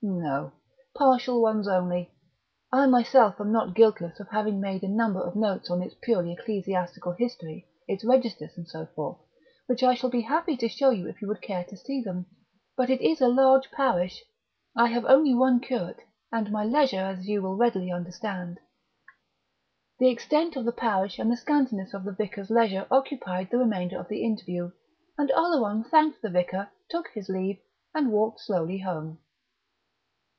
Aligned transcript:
"No; 0.00 0.52
partial 0.94 1.42
ones 1.42 1.66
only. 1.66 2.12
I 2.72 2.86
myself 2.86 3.40
am 3.40 3.50
not 3.50 3.74
guiltless 3.74 4.20
of 4.20 4.28
having 4.28 4.60
made 4.60 4.84
a 4.84 4.88
number 4.88 5.20
of 5.20 5.34
notes 5.34 5.72
on 5.72 5.82
its 5.82 5.96
purely 6.02 6.32
ecclesiastical 6.32 7.12
history, 7.18 7.66
its 7.88 8.04
registers 8.04 8.52
and 8.56 8.68
so 8.68 8.86
forth, 8.94 9.18
which 9.66 9.82
I 9.82 9.94
shall 9.94 10.08
be 10.10 10.20
happy 10.20 10.56
to 10.58 10.68
show 10.68 10.90
you 10.90 11.08
if 11.08 11.20
you 11.20 11.26
would 11.26 11.42
care 11.42 11.64
to 11.64 11.76
see 11.76 12.00
them; 12.00 12.26
but 12.76 12.90
it 12.90 13.00
is 13.00 13.20
a 13.20 13.26
large 13.26 13.72
parish, 13.72 14.22
I 14.76 14.86
have 14.86 15.04
only 15.04 15.34
one 15.34 15.58
curate, 15.58 15.98
and 16.30 16.52
my 16.52 16.62
leisure, 16.64 17.00
as 17.00 17.26
you 17.26 17.42
will 17.42 17.56
readily 17.56 17.90
understand..." 17.90 18.60
The 19.98 20.10
extent 20.10 20.54
of 20.54 20.64
the 20.64 20.70
parish 20.70 21.18
and 21.18 21.28
the 21.28 21.36
scantiness 21.36 21.92
of 21.92 22.04
the 22.04 22.12
vicar's 22.12 22.50
leisure 22.50 22.86
occupied 22.88 23.50
the 23.50 23.58
remainder 23.58 23.98
of 23.98 24.06
the 24.06 24.22
interview, 24.24 24.70
and 25.16 25.32
Oleron 25.32 25.82
thanked 25.82 26.22
the 26.22 26.30
vicar, 26.30 26.70
took 26.88 27.08
his 27.08 27.28
leave, 27.28 27.58
and 27.92 28.12
walked 28.12 28.38
slowly 28.42 28.78
home. 28.78 29.18